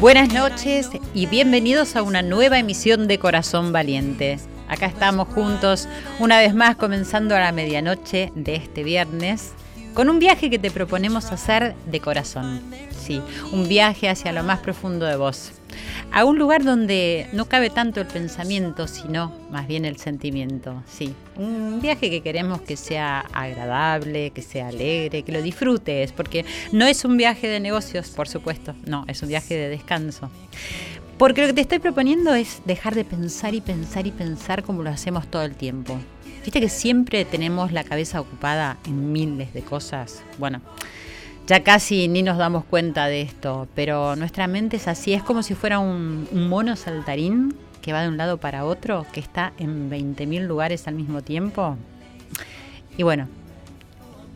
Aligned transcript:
Buenas 0.00 0.32
noches 0.32 0.90
y 1.12 1.26
bienvenidos 1.26 1.96
a 1.96 2.02
una 2.02 2.22
nueva 2.22 2.60
emisión 2.60 3.08
de 3.08 3.18
Corazón 3.18 3.72
Valiente. 3.72 4.38
Acá 4.68 4.86
estamos 4.86 5.26
juntos 5.28 5.88
una 6.20 6.38
vez 6.38 6.54
más 6.54 6.76
comenzando 6.76 7.34
a 7.34 7.40
la 7.40 7.50
medianoche 7.50 8.30
de 8.36 8.54
este 8.54 8.84
viernes 8.84 9.54
con 9.92 10.08
un 10.08 10.20
viaje 10.20 10.50
que 10.50 10.60
te 10.60 10.70
proponemos 10.70 11.32
hacer 11.32 11.74
de 11.86 11.98
corazón. 11.98 12.62
Sí, 12.96 13.20
un 13.50 13.66
viaje 13.66 14.08
hacia 14.08 14.30
lo 14.30 14.44
más 14.44 14.60
profundo 14.60 15.06
de 15.06 15.16
vos. 15.16 15.50
A 16.10 16.24
un 16.24 16.38
lugar 16.38 16.64
donde 16.64 17.28
no 17.32 17.44
cabe 17.44 17.70
tanto 17.70 18.00
el 18.00 18.06
pensamiento, 18.06 18.88
sino 18.88 19.32
más 19.50 19.68
bien 19.68 19.84
el 19.84 19.98
sentimiento. 19.98 20.82
Sí, 20.86 21.14
un 21.36 21.80
viaje 21.80 22.10
que 22.10 22.22
queremos 22.22 22.62
que 22.62 22.76
sea 22.76 23.20
agradable, 23.32 24.30
que 24.30 24.42
sea 24.42 24.68
alegre, 24.68 25.22
que 25.22 25.32
lo 25.32 25.42
disfrutes, 25.42 26.12
porque 26.12 26.44
no 26.72 26.86
es 26.86 27.04
un 27.04 27.16
viaje 27.16 27.46
de 27.48 27.60
negocios, 27.60 28.08
por 28.08 28.26
supuesto, 28.26 28.74
no, 28.86 29.04
es 29.06 29.22
un 29.22 29.28
viaje 29.28 29.54
de 29.54 29.68
descanso. 29.68 30.30
Porque 31.18 31.42
lo 31.42 31.48
que 31.48 31.52
te 31.52 31.60
estoy 31.60 31.78
proponiendo 31.80 32.34
es 32.34 32.62
dejar 32.64 32.94
de 32.94 33.04
pensar 33.04 33.54
y 33.54 33.60
pensar 33.60 34.06
y 34.06 34.12
pensar 34.12 34.62
como 34.62 34.82
lo 34.82 34.90
hacemos 34.90 35.28
todo 35.28 35.42
el 35.42 35.56
tiempo. 35.56 35.98
Viste 36.44 36.60
que 36.60 36.68
siempre 36.68 37.24
tenemos 37.24 37.72
la 37.72 37.84
cabeza 37.84 38.20
ocupada 38.20 38.78
en 38.86 39.12
miles 39.12 39.52
de 39.52 39.62
cosas. 39.62 40.22
Bueno, 40.38 40.62
ya 41.48 41.64
casi 41.64 42.08
ni 42.08 42.22
nos 42.22 42.36
damos 42.36 42.64
cuenta 42.64 43.06
de 43.06 43.22
esto, 43.22 43.66
pero 43.74 44.14
nuestra 44.16 44.46
mente 44.46 44.76
es 44.76 44.86
así, 44.86 45.14
es 45.14 45.22
como 45.22 45.42
si 45.42 45.54
fuera 45.54 45.78
un, 45.78 46.28
mono 46.32 46.76
saltarín 46.76 47.56
que 47.80 47.92
va 47.94 48.02
de 48.02 48.08
un 48.08 48.18
lado 48.18 48.36
para 48.36 48.66
otro, 48.66 49.06
que 49.12 49.20
está 49.20 49.54
en 49.58 49.90
20.000 49.90 50.46
lugares 50.46 50.86
al 50.86 50.94
mismo 50.94 51.22
tiempo. 51.22 51.78
Y 52.98 53.02
bueno, 53.02 53.28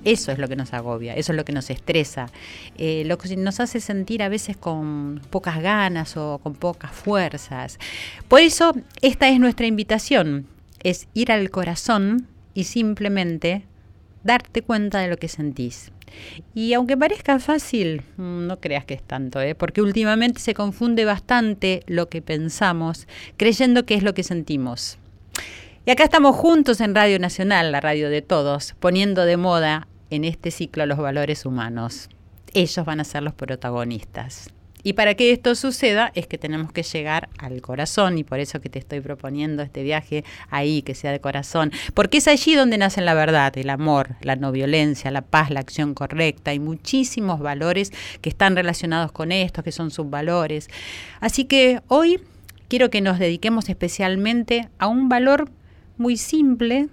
eso 0.04 0.32
es 0.32 0.38
lo 0.38 0.48
que 0.48 0.56
nos 0.56 0.72
agobia, 0.72 1.14
eso 1.14 1.32
es 1.32 1.36
lo 1.36 1.44
que 1.44 1.52
nos 1.52 1.68
estresa, 1.68 2.30
eh, 2.78 3.02
lo 3.04 3.18
que 3.18 3.36
nos 3.36 3.60
hace 3.60 3.80
sentir 3.80 4.22
a 4.22 4.30
veces 4.30 4.56
con 4.56 5.20
pocas 5.28 5.60
ganas 5.60 6.16
o 6.16 6.40
con 6.42 6.54
pocas 6.54 6.92
fuerzas. 6.92 7.78
Por 8.26 8.40
eso, 8.40 8.72
esta 9.02 9.28
es 9.28 9.38
nuestra 9.38 9.66
invitación 9.66 10.46
es 10.82 11.08
ir 11.14 11.30
al 11.30 11.50
corazón 11.50 12.26
y 12.54 12.64
simplemente 12.64 13.64
darte 14.24 14.62
cuenta 14.62 15.00
de 15.00 15.08
lo 15.08 15.16
que 15.16 15.28
sentís. 15.28 15.92
Y 16.54 16.72
aunque 16.74 16.96
parezca 16.96 17.38
fácil, 17.38 18.02
mm, 18.16 18.46
no 18.46 18.60
creas 18.60 18.84
que 18.84 18.94
es 18.94 19.02
tanto, 19.02 19.40
¿eh? 19.40 19.54
porque 19.54 19.82
últimamente 19.82 20.40
se 20.40 20.54
confunde 20.54 21.04
bastante 21.04 21.82
lo 21.86 22.08
que 22.08 22.22
pensamos 22.22 23.06
creyendo 23.36 23.86
que 23.86 23.94
es 23.94 24.02
lo 24.02 24.14
que 24.14 24.22
sentimos. 24.22 24.98
Y 25.84 25.90
acá 25.90 26.04
estamos 26.04 26.36
juntos 26.36 26.80
en 26.80 26.94
Radio 26.94 27.18
Nacional, 27.18 27.72
la 27.72 27.80
radio 27.80 28.08
de 28.08 28.22
todos, 28.22 28.74
poniendo 28.78 29.24
de 29.24 29.36
moda 29.36 29.88
en 30.10 30.24
este 30.24 30.52
ciclo 30.52 30.86
los 30.86 30.98
valores 30.98 31.44
humanos. 31.44 32.08
Ellos 32.54 32.84
van 32.84 33.00
a 33.00 33.04
ser 33.04 33.22
los 33.22 33.34
protagonistas. 33.34 34.51
Y 34.82 34.94
para 34.94 35.14
que 35.14 35.32
esto 35.32 35.54
suceda 35.54 36.10
es 36.14 36.26
que 36.26 36.38
tenemos 36.38 36.72
que 36.72 36.82
llegar 36.82 37.28
al 37.38 37.60
corazón 37.60 38.18
y 38.18 38.24
por 38.24 38.40
eso 38.40 38.60
que 38.60 38.68
te 38.68 38.78
estoy 38.78 39.00
proponiendo 39.00 39.62
este 39.62 39.82
viaje 39.82 40.24
ahí, 40.50 40.82
que 40.82 40.94
sea 40.94 41.12
de 41.12 41.20
corazón, 41.20 41.72
porque 41.94 42.18
es 42.18 42.28
allí 42.28 42.54
donde 42.54 42.78
nace 42.78 43.00
la 43.00 43.14
verdad, 43.14 43.56
el 43.56 43.70
amor, 43.70 44.16
la 44.22 44.36
no 44.36 44.52
violencia, 44.52 45.10
la 45.10 45.22
paz, 45.22 45.50
la 45.50 45.60
acción 45.60 45.94
correcta. 45.94 46.52
Y 46.52 46.58
muchísimos 46.58 47.40
valores 47.40 47.92
que 48.20 48.28
están 48.28 48.56
relacionados 48.56 49.12
con 49.12 49.32
esto, 49.32 49.62
que 49.62 49.72
son 49.72 49.90
subvalores. 49.90 50.68
Así 51.20 51.44
que 51.44 51.80
hoy 51.88 52.20
quiero 52.68 52.90
que 52.90 53.00
nos 53.00 53.18
dediquemos 53.18 53.68
especialmente 53.68 54.68
a 54.78 54.86
un 54.88 55.08
valor 55.08 55.50
muy 55.96 56.16
simple 56.16 56.88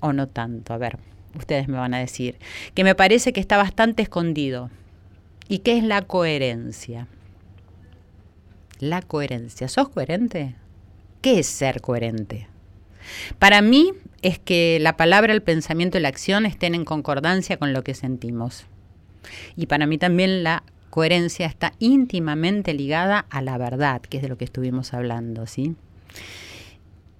o 0.00 0.12
no 0.12 0.28
tanto, 0.28 0.74
a 0.74 0.78
ver, 0.78 0.98
ustedes 1.38 1.68
me 1.68 1.78
van 1.78 1.94
a 1.94 1.98
decir, 1.98 2.36
que 2.74 2.84
me 2.84 2.94
parece 2.94 3.32
que 3.32 3.40
está 3.40 3.56
bastante 3.56 4.02
escondido 4.02 4.70
¿Y 5.48 5.58
qué 5.58 5.78
es 5.78 5.84
la 5.84 6.02
coherencia? 6.02 7.06
La 8.78 9.02
coherencia. 9.02 9.68
¿Sos 9.68 9.88
coherente? 9.88 10.56
¿Qué 11.22 11.38
es 11.38 11.46
ser 11.46 11.80
coherente? 11.80 12.48
Para 13.38 13.62
mí 13.62 13.92
es 14.22 14.38
que 14.38 14.78
la 14.80 14.96
palabra, 14.96 15.32
el 15.32 15.42
pensamiento 15.42 15.98
y 15.98 16.00
la 16.00 16.08
acción 16.08 16.46
estén 16.46 16.74
en 16.74 16.84
concordancia 16.84 17.58
con 17.58 17.72
lo 17.72 17.84
que 17.84 17.94
sentimos. 17.94 18.66
Y 19.54 19.66
para 19.66 19.86
mí 19.86 19.98
también 19.98 20.42
la 20.42 20.64
coherencia 20.90 21.46
está 21.46 21.72
íntimamente 21.78 22.74
ligada 22.74 23.26
a 23.30 23.42
la 23.42 23.58
verdad, 23.58 24.00
que 24.00 24.16
es 24.16 24.22
de 24.22 24.28
lo 24.28 24.38
que 24.38 24.44
estuvimos 24.44 24.94
hablando, 24.94 25.46
¿sí? 25.46 25.76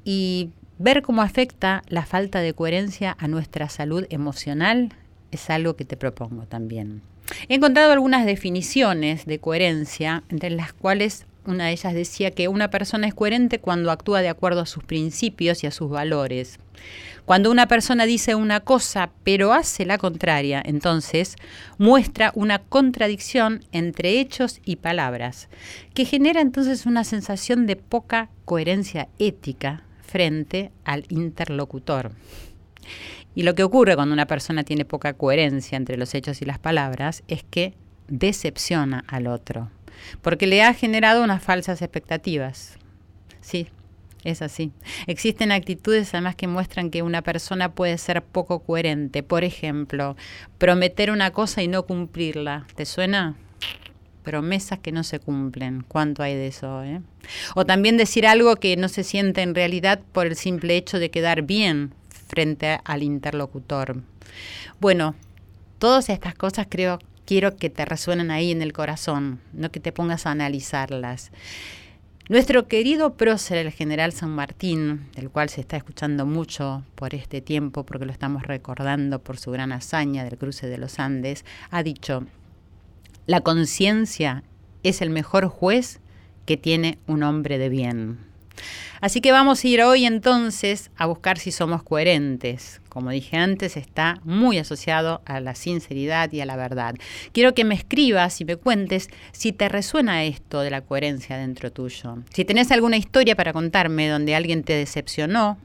Y 0.05 0.51
ver 0.79 1.03
cómo 1.03 1.23
afecta 1.23 1.83
la 1.89 2.05
falta 2.07 2.41
de 2.41 2.55
coherencia 2.55 3.17
a 3.19 3.29
nuestra 3.29 3.69
salud 3.69 4.07
emocional 4.11 4.95
es 5.31 5.51
algo 5.51 5.77
que 5.77 5.85
te 5.85 5.97
propongo 5.97 6.47
también. 6.47 7.03
He 7.49 7.55
encontrado 7.55 7.93
algunas 7.93 8.27
definiciones 8.27 9.27
de 9.27 9.39
coherencia, 9.39 10.23
entre 10.29 10.51
las 10.51 10.73
cuales 10.73 11.27
una 11.47 11.67
de 11.67 11.73
ellas 11.73 11.95
decía 11.95 12.31
que 12.33 12.49
una 12.49 12.71
persona 12.71 13.07
es 13.07 13.15
coherente 13.15 13.61
cuando 13.61 13.91
actúa 13.91 14.21
de 14.21 14.29
acuerdo 14.29 14.61
a 14.63 14.67
sus 14.67 14.85
principios 14.85 15.63
y 15.63 15.67
a 15.67 15.71
sus 15.71 15.89
valores. 15.89 16.59
Cuando 17.25 17.51
una 17.51 17.67
persona 17.67 18.07
dice 18.07 18.35
una 18.35 18.61
cosa 18.61 19.11
pero 19.25 19.53
hace 19.53 19.85
la 19.85 19.99
contraria, 19.99 20.63
entonces 20.65 21.37
muestra 21.79 22.31
una 22.35 22.61
contradicción 22.61 23.65
entre 23.73 24.21
hechos 24.21 24.61
y 24.65 24.77
palabras, 24.77 25.49
que 25.95 26.05
genera 26.05 26.41
entonces 26.41 26.87
una 26.87 27.05
sensación 27.05 27.67
de 27.67 27.77
poca 27.77 28.29
coherencia 28.45 29.09
ética 29.19 29.83
frente 30.03 30.71
al 30.85 31.05
interlocutor. 31.09 32.13
Y 33.37 33.43
lo 33.43 33.55
que 33.55 33.63
ocurre 33.63 33.97
cuando 33.97 34.15
una 34.15 34.27
persona 34.27 34.65
tiene 34.65 34.87
poca 34.87 35.13
coherencia 35.13 35.77
entre 35.77 35.99
los 35.99 36.15
hechos 36.15 36.41
y 36.41 36.47
las 36.47 36.59
palabras 36.59 37.23
es 37.29 37.45
que 37.45 37.75
decepciona 38.09 39.05
al 39.09 39.27
otro, 39.27 39.71
porque 40.23 40.47
le 40.47 40.63
ha 40.63 40.73
generado 40.73 41.23
unas 41.23 41.43
falsas 41.43 41.83
expectativas. 41.83 42.79
Sí, 43.43 43.69
es 44.25 44.41
así. 44.41 44.73
Existen 45.07 45.53
actitudes 45.53 46.15
además 46.15 46.35
que 46.35 46.47
muestran 46.47 46.91
que 46.91 47.03
una 47.03 47.21
persona 47.21 47.73
puede 47.73 47.99
ser 47.99 48.23
poco 48.23 48.61
coherente. 48.61 49.23
Por 49.23 49.45
ejemplo, 49.45 50.17
prometer 50.57 51.11
una 51.11 51.31
cosa 51.31 51.63
y 51.63 51.69
no 51.69 51.85
cumplirla. 51.85 52.67
¿Te 52.75 52.87
suena? 52.87 53.37
Promesas 54.23 54.79
que 54.79 54.93
no 54.93 55.05
se 55.05 55.21
cumplen. 55.21 55.85
¿Cuánto 55.87 56.23
hay 56.23 56.35
de 56.35 56.47
eso? 56.47 56.83
Eh? 56.85 57.03
O 57.55 57.67
también 57.67 57.99
decir 57.99 58.27
algo 58.27 58.57
que 58.57 58.79
no 58.79 58.89
se 58.89 59.05
siente 59.05 59.43
en 59.43 59.55
realidad 59.55 60.01
por 60.13 60.27
el 60.27 60.37
simple 60.37 60.75
hecho 60.79 60.99
de 60.99 61.11
quedar 61.11 61.43
bien 61.43 61.93
frente 62.27 62.81
al 62.85 63.03
interlocutor. 63.03 64.03
Bueno, 64.81 65.15
todas 65.79 66.09
estas 66.09 66.35
cosas 66.35 66.67
creo 66.69 66.99
quiero 67.27 67.57
que 67.57 67.69
te 67.69 67.85
resuenen 67.85 68.31
ahí 68.31 68.53
en 68.53 68.63
el 68.63 68.73
corazón, 68.73 69.41
no 69.53 69.71
que 69.71 69.81
te 69.81 69.93
pongas 69.93 70.27
a 70.27 70.31
analizarlas. 70.31 71.33
Nuestro 72.29 72.67
querido 72.67 73.15
prócer, 73.15 73.59
el 73.59 73.71
general 73.71 74.13
San 74.13 74.31
Martín, 74.31 75.09
del 75.15 75.31
cual 75.31 75.49
se 75.49 75.61
está 75.61 75.77
escuchando 75.77 76.27
mucho 76.27 76.83
por 76.97 77.15
este 77.15 77.41
tiempo, 77.41 77.85
porque 77.85 78.05
lo 78.05 78.11
estamos 78.11 78.43
recordando 78.43 79.21
por 79.21 79.39
su 79.39 79.53
gran 79.53 79.71
hazaña 79.71 80.25
del 80.25 80.37
cruce 80.37 80.67
de 80.67 80.79
los 80.79 80.99
Andes, 80.99 81.45
ha 81.71 81.85
dicho, 81.85 82.25
la 83.27 83.43
conciencia 83.43 84.43
es 84.83 85.03
el 85.03 85.11
mejor 85.11 85.47
juez 85.47 86.01
que 86.47 86.57
tiene 86.57 86.99
un 87.07 87.23
hombre 87.23 87.59
de 87.59 87.69
bien. 87.69 88.19
Así 89.01 89.21
que 89.21 89.33
vamos 89.33 89.63
a 89.63 89.69
ir 89.69 89.83
hoy 89.83 90.07
entonces 90.07 90.91
a 90.97 91.07
buscar 91.07 91.39
si 91.39 91.53
somos 91.53 91.83
coherentes. 91.83 92.81
Como 92.89 93.11
dije 93.11 93.37
antes, 93.37 93.77
está 93.77 94.21
muy 94.25 94.59
asociado 94.59 95.21
a 95.27 95.41
la 95.41 95.55
sinceridad 95.55 96.33
y 96.33 96.41
a 96.41 96.47
la 96.47 96.57
verdad. 96.57 96.95
Quiero 97.33 97.55
que 97.55 97.65
me 97.65 97.75
escribas 97.75 98.41
y 98.41 98.45
me 98.45 98.57
cuentes 98.57 99.09
si 99.33 99.53
te 99.53 99.69
resuena 99.69 100.25
esto 100.25 100.61
de 100.61 100.71
la 100.71 100.81
coherencia 100.81 101.37
dentro 101.37 101.71
tuyo. 101.71 102.19
Si 102.33 102.45
tenés 102.45 102.71
alguna 102.71 102.97
historia 102.97 103.37
para 103.37 103.53
contarme 103.53 104.09
donde 104.09 104.35
alguien 104.35 104.65
te 104.65 104.73
decepcionó 104.73 105.59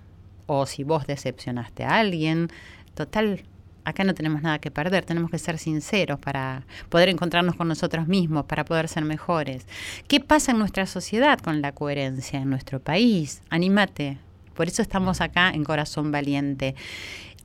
o 0.46 0.66
si 0.66 0.84
vos 0.84 1.08
decepcionaste 1.08 1.86
a 1.86 2.00
alguien, 2.00 2.50
total, 2.94 3.44
acá 3.86 4.04
no 4.04 4.14
tenemos 4.14 4.42
nada 4.42 4.60
que 4.60 4.72
perder, 4.72 5.06
tenemos 5.06 5.32
que 5.32 5.40
ser 5.40 5.58
sinceros 5.58 6.20
para 6.20 6.66
poder 6.90 7.10
encontrarnos 7.10 7.56
con 7.56 7.68
nosotros 7.68 8.08
mismos, 8.08 8.46
para 8.46 8.66
poder 8.66 8.88
ser 8.88 9.06
mejores. 9.06 9.66
¿Qué 10.08 10.20
pasa 10.20 10.52
en 10.52 10.60
nuestra 10.60 10.86
sociedad 10.86 11.40
con 11.40 11.62
la 11.62 11.72
coherencia 11.72 12.40
en 12.40 12.50
nuestro 12.50 12.80
país? 12.80 13.42
Anímate. 13.50 14.18
Por 14.54 14.68
eso 14.68 14.82
estamos 14.82 15.22
acá 15.22 15.50
en 15.50 15.64
Corazón 15.64 16.12
Valiente. 16.12 16.76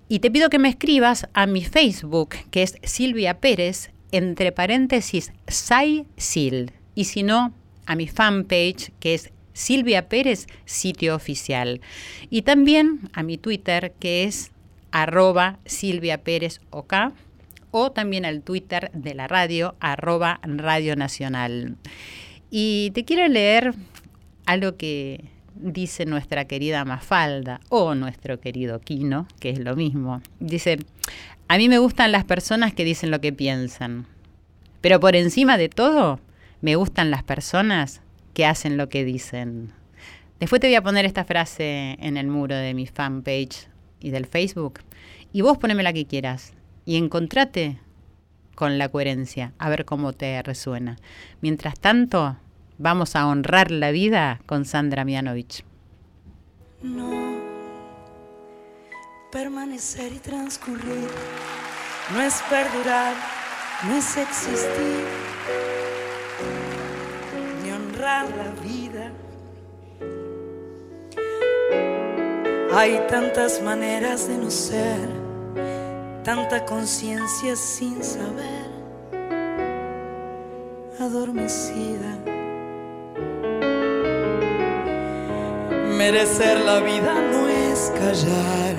Y 0.08 0.20
te 0.20 0.30
pido 0.30 0.50
que 0.50 0.58
me 0.58 0.68
escribas 0.68 1.28
a 1.34 1.46
mi 1.46 1.64
Facebook, 1.64 2.36
que 2.50 2.62
es 2.62 2.78
Silvia 2.82 3.40
Pérez, 3.40 3.90
entre 4.12 4.52
paréntesis, 4.52 5.32
Sai 5.48 6.06
Sil. 6.14 6.70
Y 6.94 7.04
si 7.04 7.22
no, 7.22 7.52
a 7.86 7.96
mi 7.96 8.06
fanpage, 8.06 8.92
que 9.00 9.14
es 9.14 9.32
Silvia 9.52 10.08
Pérez, 10.08 10.46
sitio 10.64 11.16
oficial. 11.16 11.80
Y 12.30 12.42
también 12.42 13.08
a 13.14 13.22
mi 13.22 13.38
Twitter, 13.38 13.94
que 13.98 14.24
es 14.24 14.52
arroba 14.90 15.58
Silvia 15.64 16.22
Pérez 16.22 16.60
OK, 16.70 16.94
o 17.70 17.92
también 17.92 18.24
al 18.24 18.42
Twitter 18.42 18.90
de 18.94 19.14
la 19.14 19.28
radio, 19.28 19.74
arroba 19.80 20.40
Radio 20.42 20.96
Nacional. 20.96 21.76
Y 22.50 22.90
te 22.94 23.04
quiero 23.04 23.28
leer 23.28 23.74
algo 24.46 24.76
que 24.76 25.24
dice 25.54 26.06
nuestra 26.06 26.46
querida 26.46 26.84
Mafalda 26.84 27.60
o 27.68 27.94
nuestro 27.94 28.40
querido 28.40 28.80
Quino, 28.80 29.26
que 29.40 29.50
es 29.50 29.58
lo 29.58 29.76
mismo. 29.76 30.22
Dice, 30.40 30.78
a 31.48 31.58
mí 31.58 31.68
me 31.68 31.78
gustan 31.78 32.12
las 32.12 32.24
personas 32.24 32.72
que 32.72 32.84
dicen 32.84 33.10
lo 33.10 33.20
que 33.20 33.32
piensan. 33.32 34.06
Pero 34.80 35.00
por 35.00 35.16
encima 35.16 35.58
de 35.58 35.68
todo, 35.68 36.20
me 36.60 36.76
gustan 36.76 37.10
las 37.10 37.22
personas 37.22 38.00
que 38.34 38.46
hacen 38.46 38.76
lo 38.76 38.88
que 38.88 39.04
dicen. 39.04 39.72
Después 40.40 40.60
te 40.60 40.68
voy 40.68 40.76
a 40.76 40.82
poner 40.82 41.04
esta 41.04 41.24
frase 41.24 41.96
en 42.00 42.16
el 42.16 42.26
muro 42.26 42.54
de 42.54 42.74
mi 42.74 42.86
fanpage 42.86 43.68
y 44.06 44.10
del 44.10 44.26
Facebook. 44.26 44.80
Y 45.32 45.40
vos 45.40 45.58
poneme 45.58 45.82
la 45.82 45.92
que 45.92 46.06
quieras. 46.06 46.52
Y 46.84 46.96
encontrate 46.96 47.80
con 48.54 48.78
la 48.78 48.88
coherencia, 48.88 49.52
a 49.58 49.68
ver 49.68 49.84
cómo 49.84 50.12
te 50.12 50.40
resuena. 50.42 50.96
Mientras 51.40 51.78
tanto, 51.80 52.36
vamos 52.78 53.16
a 53.16 53.26
honrar 53.26 53.72
la 53.72 53.90
vida 53.90 54.40
con 54.46 54.64
Sandra 54.64 55.04
Mianovich. 55.04 55.64
No, 56.82 57.36
permanecer 59.32 60.12
y 60.12 60.18
transcurrir 60.18 61.08
no 62.14 62.22
es 62.22 62.40
perdurar, 62.48 63.14
no 63.88 63.96
es 63.96 64.16
existir, 64.16 65.04
ni 67.64 67.72
honrar 67.72 68.28
la. 68.30 68.55
Hay 72.78 73.00
tantas 73.08 73.62
maneras 73.62 74.28
de 74.28 74.36
no 74.36 74.50
ser, 74.50 75.08
tanta 76.22 76.66
conciencia 76.66 77.56
sin 77.56 78.04
saber, 78.04 78.68
adormecida. 81.00 82.18
Merecer 85.96 86.60
la 86.66 86.80
vida 86.80 87.14
no 87.32 87.48
es 87.48 87.90
callar 87.98 88.76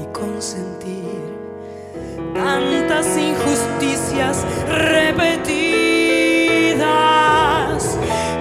y 0.00 0.06
consentir 0.12 1.02
tantas 2.34 3.18
injusticias 3.18 4.46
repetidas. 4.68 5.58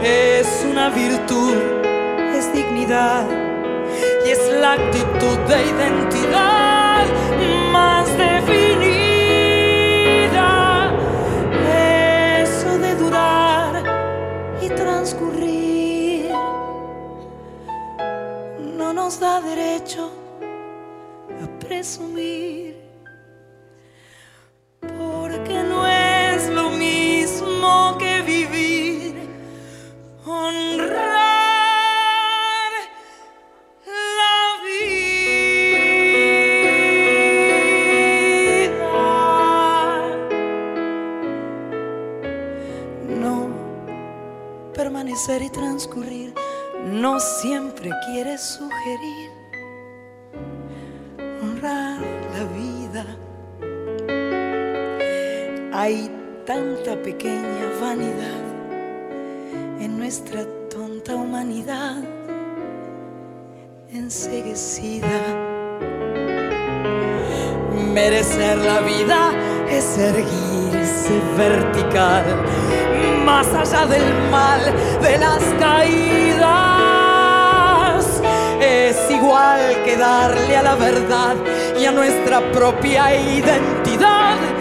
Es 0.04 0.64
una 0.70 0.92
virtud, 0.92 1.56
es 2.36 2.54
dignidad 2.54 3.43
y 4.26 4.30
es 4.30 4.50
la 4.54 4.74
actitud 4.74 5.38
de 5.50 5.66
identidad 5.66 7.06
más 7.72 8.08
definida. 8.18 8.92
Eso 12.42 12.78
de 12.78 12.96
durar 12.96 13.84
y 14.62 14.70
transcurrir 14.70 16.32
no 18.78 18.94
nos 18.94 19.20
da 19.20 19.42
derecho 19.42 20.12
a 21.42 21.60
presumir. 21.60 22.73
Tanta 56.46 56.96
pequeña 57.02 57.72
vanidad 57.80 58.44
en 59.80 59.98
nuestra 59.98 60.44
tonta 60.70 61.16
humanidad 61.16 62.04
enseguecida. 63.94 65.22
Merecer 67.94 68.58
la 68.58 68.82
vida 68.82 69.32
es 69.70 69.98
erguirse 69.98 71.22
vertical, 71.38 72.26
más 73.26 73.48
allá 73.54 73.86
del 73.86 74.04
mal, 74.30 74.60
de 75.02 75.18
las 75.18 75.44
caídas. 75.60 76.44
Es 78.60 79.10
igual 79.10 79.62
que 79.86 79.96
darle 79.96 80.58
a 80.58 80.64
la 80.64 80.76
verdad 80.76 81.36
y 81.80 81.86
a 81.86 81.92
nuestra 81.92 82.42
propia 82.52 83.16
identidad 83.16 84.53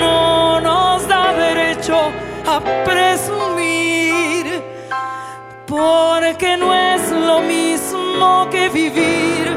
no 0.00 0.60
nos 0.60 1.06
da 1.06 1.32
derecho 1.32 1.96
a 2.46 2.60
presumir, 2.84 4.62
porque 5.66 6.56
no 6.56 6.74
es 6.74 7.10
lo 7.10 7.40
mismo 7.40 8.48
que 8.50 8.68
vivir, 8.68 9.56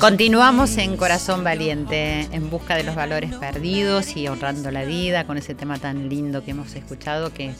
Continuamos 0.00 0.78
en 0.78 0.96
Corazón 0.96 1.44
Valiente, 1.44 2.20
en 2.32 2.48
busca 2.48 2.74
de 2.74 2.84
los 2.84 2.94
valores 2.94 3.34
perdidos 3.34 4.16
y 4.16 4.28
honrando 4.28 4.70
la 4.70 4.84
vida, 4.84 5.26
con 5.26 5.36
ese 5.36 5.54
tema 5.54 5.78
tan 5.78 6.08
lindo 6.08 6.42
que 6.42 6.52
hemos 6.52 6.74
escuchado 6.74 7.34
que 7.34 7.52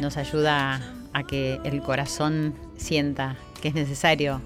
nos 0.00 0.16
ayuda 0.16 0.80
a 1.12 1.22
que 1.22 1.60
el 1.62 1.80
corazón 1.82 2.56
sienta 2.76 3.36
que 3.62 3.68
es 3.68 3.74
necesario 3.74 4.42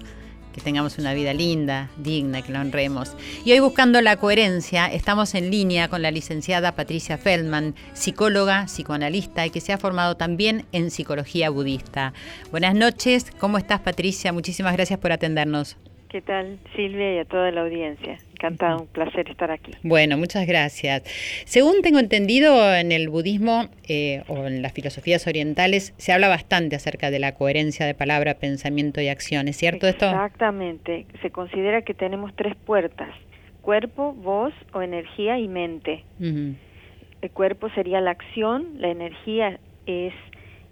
que 0.53 0.61
tengamos 0.61 0.99
una 0.99 1.15
vida 1.15 1.33
linda, 1.33 1.89
digna, 1.97 2.43
que 2.43 2.51
la 2.51 2.61
honremos. 2.61 3.13
Y 3.43 3.53
hoy 3.53 3.59
buscando 3.59 4.01
la 4.01 4.17
coherencia, 4.17 4.85
estamos 4.85 5.33
en 5.33 5.49
línea 5.49 5.87
con 5.87 6.03
la 6.03 6.11
licenciada 6.11 6.75
Patricia 6.75 7.17
Feldman, 7.17 7.73
psicóloga, 7.93 8.65
psicoanalista 8.67 9.47
y 9.47 9.49
que 9.49 9.61
se 9.61 9.73
ha 9.73 9.79
formado 9.79 10.15
también 10.15 10.67
en 10.73 10.91
psicología 10.91 11.49
budista. 11.49 12.13
Buenas 12.51 12.75
noches, 12.75 13.25
¿cómo 13.39 13.57
estás 13.57 13.79
Patricia? 13.79 14.31
Muchísimas 14.31 14.73
gracias 14.73 14.99
por 14.99 15.11
atendernos. 15.11 15.77
¿Qué 16.11 16.21
tal, 16.21 16.59
Silvia 16.75 17.15
y 17.15 17.19
a 17.19 17.25
toda 17.25 17.51
la 17.51 17.61
audiencia? 17.61 18.17
Encantado, 18.33 18.81
un 18.81 18.87
placer 18.87 19.29
estar 19.29 19.49
aquí. 19.49 19.71
Bueno, 19.81 20.17
muchas 20.17 20.45
gracias. 20.45 21.03
Según 21.45 21.81
tengo 21.81 21.99
entendido, 21.99 22.75
en 22.75 22.91
el 22.91 23.07
budismo 23.07 23.69
eh, 23.87 24.21
o 24.27 24.45
en 24.45 24.61
las 24.61 24.73
filosofías 24.73 25.25
orientales 25.25 25.93
se 25.95 26.11
habla 26.11 26.27
bastante 26.27 26.75
acerca 26.75 27.11
de 27.11 27.19
la 27.19 27.35
coherencia 27.35 27.85
de 27.85 27.93
palabra, 27.93 28.33
pensamiento 28.33 28.99
y 28.99 29.07
acción. 29.07 29.47
¿Es 29.47 29.55
cierto 29.55 29.87
esto? 29.87 30.05
Exactamente. 30.05 31.05
Se 31.21 31.29
considera 31.29 31.81
que 31.83 31.93
tenemos 31.93 32.35
tres 32.35 32.57
puertas, 32.57 33.15
cuerpo, 33.61 34.11
voz 34.11 34.53
o 34.73 34.81
energía 34.81 35.39
y 35.39 35.47
mente. 35.47 36.03
El 36.19 37.31
cuerpo 37.31 37.69
sería 37.69 38.01
la 38.01 38.11
acción, 38.11 38.67
la 38.79 38.89
energía 38.89 39.61
es 39.85 40.13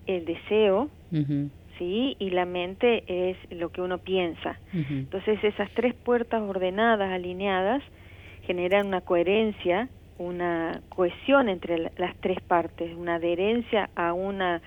el 0.05 0.25
deseo, 0.25 0.89
Ujú, 1.13 1.49
¿sí? 1.79 2.15
Y 2.19 2.29
la 2.29 2.45
mente 2.45 3.03
es 3.07 3.37
lo 3.49 3.69
que 3.69 3.81
uno 3.81 3.97
piensa. 3.97 4.59
Entonces 4.73 5.43
esas 5.43 5.71
tres 5.71 5.95
puertas 5.95 6.41
ordenadas, 6.41 7.11
alineadas, 7.11 7.81
generan 8.45 8.85
una 8.87 9.01
coherencia 9.01 9.89
una 10.19 10.81
cohesión 10.89 11.49
entre 11.49 11.91
las 11.97 12.15
tres 12.17 12.39
partes, 12.41 12.95
una 12.95 13.15
adherencia 13.15 13.89
a 13.95 14.13
una 14.13 14.61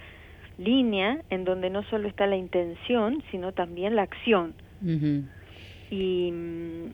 línea 0.58 1.20
en 1.30 1.44
donde 1.44 1.70
no 1.70 1.82
solo 1.84 2.08
está 2.08 2.26
la 2.26 2.36
intención, 2.36 3.22
sino 3.30 3.52
también 3.52 3.94
la 3.94 4.02
acción. 4.02 4.54
Y 5.90 6.32
mm, 6.32 6.86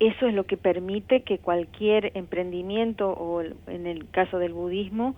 eso 0.00 0.26
es 0.26 0.34
lo 0.34 0.44
que 0.44 0.56
permite 0.56 1.22
que 1.22 1.38
cualquier 1.38 2.10
emprendimiento 2.14 3.10
o 3.10 3.42
en 3.42 3.86
el 3.86 4.10
caso 4.10 4.38
del 4.38 4.52
budismo, 4.52 5.14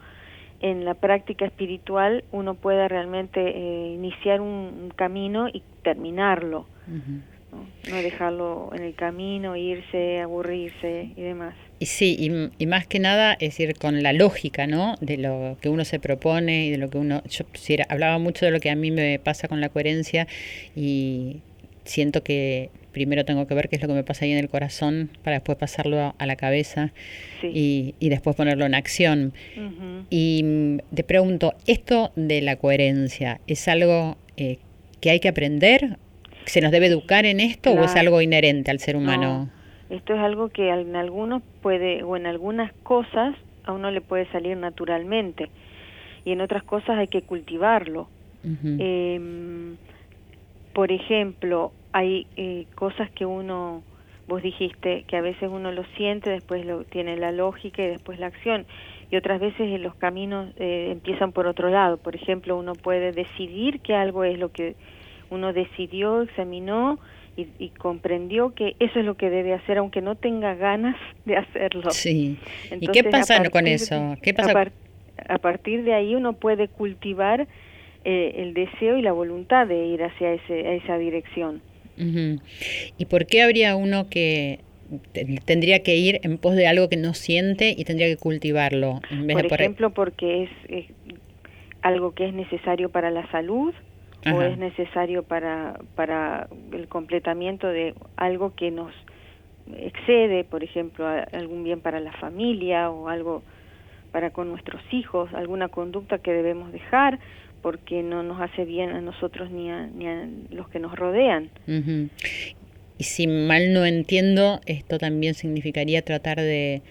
en 0.61 0.85
la 0.85 0.95
práctica 0.95 1.45
espiritual 1.45 2.25
uno 2.33 2.55
pueda 2.55 2.89
realmente 2.89 3.41
eh, 3.41 3.95
iniciar 3.95 4.41
un, 4.41 4.93
camino 4.97 5.49
y 5.49 5.63
terminarlo, 5.83 6.67
¿no? 6.87 7.97
dejarlo 7.97 8.71
en 8.75 8.83
el 8.83 8.95
camino, 8.95 9.57
irse, 9.57 10.21
aburrirse 10.21 11.11
y 11.17 11.23
demás. 11.23 11.55
Y 11.79 11.87
sí, 11.87 12.17
y, 12.19 12.63
y, 12.63 12.67
más 12.67 12.87
que 12.87 12.99
nada, 12.99 13.35
es 13.35 13.51
decir, 13.51 13.77
con 13.77 14.03
la 14.03 14.13
lógica, 14.13 14.67
¿no? 14.67 14.95
De 15.01 15.19
lo 15.19 15.59
que 15.61 15.69
uno 15.69 15.85
se 15.85 16.01
propone 16.01 16.67
y 16.67 16.71
de 16.71 16.79
lo 16.79 16.89
que 16.89 16.99
uno... 16.99 17.23
Yo 17.25 17.45
hablaba 17.89 18.19
mucho 18.19 18.47
de 18.47 18.53
lo 18.53 18.61
que 18.61 18.71
a 18.71 18.77
mí 18.77 18.91
me 18.91 19.19
pasa 19.19 19.47
con 19.47 19.61
la 19.61 19.69
coherencia 19.69 20.27
y 20.75 21.43
siento 21.87 22.23
que 22.23 22.71
primero 22.93 23.25
tengo 23.25 23.47
que 23.47 23.55
ver 23.55 23.69
qué 23.69 23.77
es 23.77 23.83
lo 23.83 23.89
que 23.89 23.95
me 23.95 24.05
pasa 24.05 24.25
ahí 24.25 24.33
en 24.33 24.39
el 24.39 24.49
corazón 24.49 25.11
para 25.23 25.37
después 25.37 25.59
pasarlo 25.59 26.15
a, 26.19 26.27
la 26.27 26.37
cabeza 26.37 26.93
y, 27.43 27.95
después 28.01 28.37
ponerlo 28.37 28.65
en 28.65 28.75
acción. 28.75 29.33
Y 30.11 30.43
mm, 30.45 30.95
te 30.95 31.05
pregunto, 31.05 31.55
¿esto 31.67 32.13
de 32.17 32.41
la 32.41 32.57
coherencia 32.57 33.41
es 33.47 33.69
algo 33.69 34.17
eh, 34.37 34.59
que 35.01 35.11
hay 35.11 35.21
que 35.21 35.29
aprender? 35.29 35.99
¿Se 36.47 36.61
nos 36.61 36.71
debe 36.71 36.87
educar 36.87 37.27
en 37.27 37.41
esto 37.41 37.73
o 37.73 37.85
es 37.85 37.97
algo 37.97 38.21
inherente 38.21 38.71
al 38.71 38.79
ser 38.79 38.97
humano? 38.97 39.51
esto 39.91 40.15
es 40.15 40.21
algo 40.21 40.49
que 40.49 40.69
en 40.69 40.97
algunos 40.97 41.43
puede, 41.63 42.03
o 42.03 42.17
en 42.17 42.27
algunas 42.27 42.73
cosas 42.83 43.37
a 43.65 43.73
uno 43.73 43.91
le 43.91 44.01
puede 44.01 44.27
salir 44.33 44.57
naturalmente 44.57 45.49
y 46.25 46.33
en 46.33 46.41
otras 46.41 46.65
cosas 46.65 46.99
hay 46.99 47.09
que 47.09 47.23
cultivarlo. 47.23 48.09
Em, 48.45 49.77
por 50.77 50.93
ejemplo, 50.93 51.73
hay 51.93 52.27
eh, 52.37 52.67
cosas 52.75 53.11
que 53.13 53.25
uno, 53.25 53.83
vos 54.29 54.43
dijiste, 54.43 55.05
que 55.09 55.17
a 55.17 55.23
veces 55.23 55.49
uno 55.51 55.73
lo 55.73 55.85
siente, 55.97 56.29
después 56.29 56.67
lo, 56.67 56.85
tiene 56.85 57.17
la 57.17 57.33
lógica 57.33 57.83
y 57.83 57.87
después 57.87 58.19
la 58.19 58.27
acción. 58.27 58.67
Y 59.11 59.17
otras 59.17 59.41
veces 59.41 59.81
los 59.81 59.95
caminos 59.95 60.53
eh, 60.59 60.91
empiezan 60.93 61.33
por 61.33 61.47
otro 61.47 61.71
lado. 61.71 61.97
Por 61.97 62.15
ejemplo, 62.15 62.59
uno 62.59 62.75
puede 62.75 63.13
decidir 63.13 63.81
que 63.81 63.95
algo 63.95 64.23
es 64.25 64.39
lo 64.39 64.53
que 64.53 64.75
uno 65.31 65.55
decidió, 65.55 66.21
examinó 66.21 66.99
y, 67.39 67.71
comprendió 67.71 68.55
que 68.55 68.77
eso 68.79 68.99
es 68.99 69.07
lo 69.07 69.17
que 69.17 69.31
debe 69.31 69.55
hacer, 69.55 69.79
aunque 69.79 70.03
no 70.03 70.15
tenga 70.15 70.57
ganas 70.57 70.97
de 71.25 71.39
hacerlo. 71.39 71.91
Sí. 71.91 72.37
¿Y 72.79 72.89
qué 72.89 73.03
pasa 73.03 73.43
con 73.49 73.67
eso? 73.67 74.15
¿Qué 74.21 74.35
pasa? 74.35 74.71
A, 75.27 75.39
partir 75.39 75.85
de 75.85 75.95
ahí 75.95 76.15
uno 76.15 76.35
puede 76.35 76.69
cultivar 76.69 77.49
eh, 78.09 78.35
el 78.37 78.55
deseo 78.55 78.97
y 78.97 79.03
la 79.03 79.11
voluntad 79.11 79.67
de 79.67 79.85
ir 79.85 80.05
hacia 80.05 80.35
ese, 80.35 80.77
esa 80.77 80.97
dirección. 80.97 81.61
¿Y 81.97 83.05
por 83.07 83.27
qué 83.27 83.43
habría 83.43 83.75
uno 83.75 84.09
que 84.09 84.61
tendría 85.45 85.83
que 85.83 85.97
ir 85.97 86.21
en 86.23 86.39
pos 86.39 86.55
de 86.55 86.69
algo 86.69 86.89
que 86.89 86.97
no 86.97 87.15
siente 87.15 87.75
y 87.77 87.85
tendría 87.85 88.07
que 88.07 88.17
cultivarlo? 88.17 89.01
En 89.11 89.27
vez 89.27 89.43
por 89.49 89.61
ejemplo, 89.61 89.91
porque 89.91 90.45
es, 90.69 90.87
algo 91.83 92.15
que 92.15 92.29
es 92.29 92.33
necesario 92.33 92.91
para 92.91 93.11
la 93.11 93.29
salud 93.33 93.75
o 94.33 94.41
es 94.41 94.57
necesario 94.57 95.25
para, 95.25 95.81
para 95.97 96.47
el 96.73 96.87
completamiento 96.87 97.67
de 97.67 97.93
algo 98.15 98.55
que 98.55 98.71
nos 98.71 98.93
excede, 99.77 100.45
por 100.45 100.63
ejemplo, 100.63 101.09
algún 101.33 101.65
bien 101.65 101.81
para 101.81 101.99
la 101.99 102.13
familia 102.13 102.89
o 102.89 103.09
algo 103.09 103.43
para 104.13 104.31
con 104.31 104.49
nuestros 104.49 104.81
hijos, 104.93 105.29
alguna 105.35 105.67
conducta 105.69 106.19
que 106.19 106.33
debemos 106.33 106.71
dejar 106.71 107.19
porque 107.63 108.03
no 108.03 108.23
nos 108.23 108.41
hace 108.41 108.65
bien 108.65 108.91
a 108.91 109.01
nosotros 109.01 109.51
ni 109.51 109.71
a, 109.71 109.87
ni 109.87 110.07
a 110.07 110.29
los 110.51 110.69
que 110.69 110.79
nos 110.79 110.95
rodean. 110.95 111.51
Y 112.99 113.05
si 113.05 113.27
mal 113.27 113.73
no 113.73 113.85
entiendo, 113.85 114.61
esto 114.67 114.99
también 114.99 115.35
significaría 115.35 116.03
tratar 116.03 116.39
de 116.39 116.83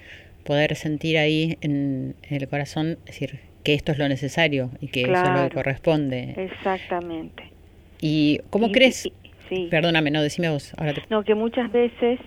poder 0.44 0.76
sentir 0.76 1.18
ahí 1.18 1.58
en, 1.62 2.16
el 2.30 2.48
corazón, 2.48 2.98
decir, 3.06 3.40
que 3.64 3.74
esto 3.74 3.92
es 3.92 3.98
lo 3.98 4.08
necesario 4.08 4.70
y 4.80 4.88
que 4.88 5.02
eso 5.02 5.14
es 5.14 5.30
lo 5.30 5.50
que 5.50 5.56
corresponde. 5.56 6.36
Exactamente. 6.38 7.44
¿Y 8.02 8.40
cómo 8.50 8.72
crees? 8.72 9.10
sí. 9.50 9.68
Perdóname, 9.70 10.12
no, 10.12 10.22
decime 10.22 10.50
vos. 10.50 10.74
Ahora 10.78 10.94
No, 11.10 11.24
que 11.24 11.36
muchas 11.36 11.72
veces 11.72 12.20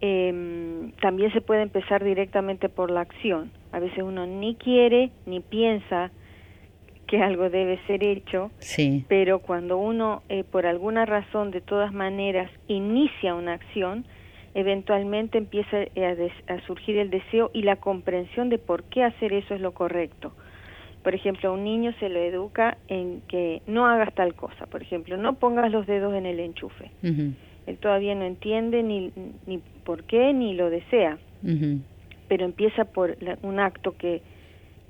eh, 0.00 0.90
también 1.00 1.32
se 1.32 1.40
puede 1.40 1.62
empezar 1.62 2.04
directamente 2.04 2.68
por 2.68 2.90
la 2.90 3.02
acción. 3.02 3.50
A 3.70 3.78
veces 3.78 4.02
uno 4.02 4.26
ni 4.26 4.56
quiere 4.56 5.10
ni 5.26 5.40
piensa 5.40 6.10
que 7.12 7.22
algo 7.22 7.50
debe 7.50 7.78
ser 7.86 8.02
hecho, 8.02 8.50
sí. 8.58 9.04
pero 9.06 9.40
cuando 9.40 9.76
uno 9.76 10.22
eh, 10.30 10.44
por 10.44 10.64
alguna 10.64 11.04
razón 11.04 11.50
de 11.50 11.60
todas 11.60 11.92
maneras 11.92 12.50
inicia 12.68 13.34
una 13.34 13.52
acción, 13.52 14.06
eventualmente 14.54 15.36
empieza 15.36 15.76
a, 15.76 16.60
surgir 16.66 16.96
el 16.96 17.10
deseo 17.10 17.50
y 17.52 17.64
la 17.64 17.76
comprensión 17.76 18.48
de 18.48 18.56
por 18.56 18.84
qué 18.84 19.04
hacer 19.04 19.34
eso 19.34 19.54
es 19.54 19.60
lo 19.60 19.72
correcto. 19.72 20.32
Por 21.02 21.14
ejemplo, 21.14 21.50
a 21.50 21.52
un 21.52 21.64
niño 21.64 21.92
se 22.00 22.08
lo 22.08 22.18
educa 22.18 22.78
en 22.88 23.20
que 23.28 23.60
no 23.66 23.86
hagas 23.86 24.14
tal 24.14 24.32
cosa, 24.34 24.64
por 24.64 24.80
ejemplo, 24.80 25.18
no 25.18 25.34
pongas 25.34 25.70
los 25.70 25.86
dedos 25.86 26.14
en 26.14 26.24
el 26.24 26.40
enchufe. 26.40 26.92
Él 27.66 27.76
todavía 27.76 28.14
no 28.14 28.24
entiende 28.24 28.82
ni, 28.82 29.12
ni 29.46 29.58
por 29.84 30.04
qué 30.04 30.32
ni 30.32 30.54
lo 30.54 30.70
desea, 30.70 31.18
pero 32.26 32.46
empieza 32.46 32.86
por 32.86 33.18
un 33.42 33.60
acto 33.60 33.98
que, 33.98 34.22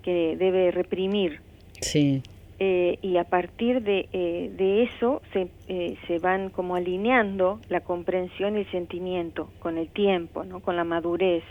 que 0.05 0.37
debe 0.37 0.71
reprimir 0.71 1.41
Sí. 1.83 2.23
Eh, 2.59 2.99
y 3.03 3.17
a 3.17 3.25
partir 3.25 3.83
de, 3.83 4.09
eh, 4.12 4.53
de 4.57 4.85
eso 4.85 5.21
se, 5.33 5.49
eh, 5.67 5.97
se 6.07 6.21
van 6.21 6.49
como 6.49 6.77
alineando 6.77 7.61
la 7.69 7.81
comprensión 7.81 8.57
y 8.57 8.61
el 8.61 8.71
sentimiento 8.71 9.51
con 9.59 9.79
el 9.79 9.89
tiempo, 9.89 10.45
¿no? 10.45 10.61
con 10.61 10.77
la 10.77 10.85
madurez. 10.85 11.43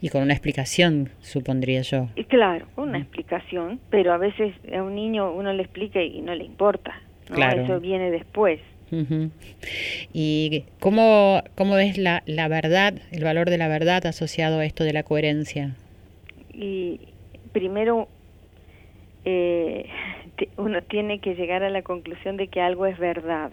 Y 0.00 0.08
con 0.08 0.22
una 0.22 0.32
explicación, 0.32 1.10
supondría 1.20 1.82
yo. 1.82 2.08
Y 2.16 2.24
claro, 2.24 2.66
una 2.76 2.98
explicación, 2.98 3.78
pero 3.90 4.12
a 4.12 4.16
veces 4.16 4.52
a 4.76 4.82
un 4.82 4.96
niño 4.96 5.32
uno 5.32 5.52
le 5.52 5.62
explica 5.62 6.02
y 6.02 6.20
no 6.22 6.34
le 6.34 6.44
importa. 6.44 7.00
Claro. 7.26 7.62
Eso 7.62 7.78
viene 7.78 8.10
después. 8.10 8.58
¿Y 10.12 10.64
cómo, 10.80 11.42
cómo 11.54 11.74
ves 11.74 11.98
la, 11.98 12.24
la 12.26 12.48
verdad, 12.48 12.94
el 13.12 13.22
valor 13.22 13.50
de 13.50 13.58
la 13.58 13.68
verdad 13.68 14.06
asociado 14.06 14.58
a 14.58 14.64
esto 14.64 14.82
de 14.82 14.92
la 14.92 15.04
coherencia? 15.04 15.76
Y 16.52 17.00
primero 17.52 18.08
eh, 19.30 19.90
uno 20.56 20.80
tiene 20.82 21.20
que 21.20 21.34
llegar 21.34 21.62
a 21.62 21.68
la 21.68 21.82
conclusión 21.82 22.38
de 22.38 22.48
que 22.48 22.62
algo 22.62 22.86
es 22.86 22.98
verdad. 22.98 23.52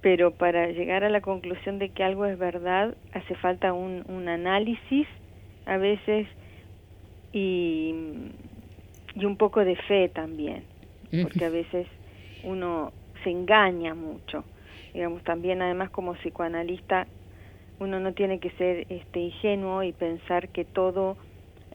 Pero 0.00 0.30
para 0.30 0.68
llegar 0.68 1.04
a 1.04 1.10
la 1.10 1.20
conclusión 1.20 1.78
de 1.78 1.90
que 1.90 2.02
algo 2.02 2.24
es 2.24 2.38
verdad 2.38 2.96
hace 3.12 3.34
falta 3.34 3.74
un, 3.74 4.04
un 4.08 4.28
análisis 4.28 5.06
a 5.66 5.76
veces 5.76 6.26
y, 7.32 7.94
y 9.14 9.24
un 9.26 9.36
poco 9.36 9.64
de 9.64 9.76
fe 9.76 10.08
también, 10.08 10.64
porque 11.22 11.44
a 11.44 11.50
veces 11.50 11.86
uno 12.42 12.92
se 13.24 13.30
engaña 13.30 13.94
mucho. 13.94 14.44
Digamos, 14.94 15.22
también 15.24 15.60
además 15.60 15.90
como 15.90 16.14
psicoanalista 16.14 17.06
uno 17.80 18.00
no 18.00 18.12
tiene 18.14 18.40
que 18.40 18.50
ser 18.52 18.86
este 18.88 19.20
ingenuo 19.20 19.82
y 19.82 19.92
pensar 19.92 20.48
que 20.48 20.64
todo 20.64 21.18